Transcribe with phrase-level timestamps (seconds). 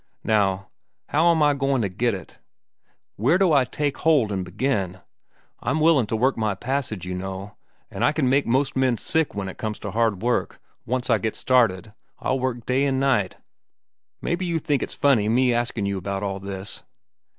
[0.23, 0.71] Now,
[1.09, 2.39] how am I goin' to get it?
[3.17, 4.99] Where do I take hold an' begin?
[5.59, 7.55] I'm willin' to work my passage, you know,
[7.91, 10.59] an' I can make most men sick when it comes to hard work.
[10.87, 13.29] Once I get started, I'll work night an' day.
[14.23, 16.81] Mebbe you think it's funny, me askin' you about all this.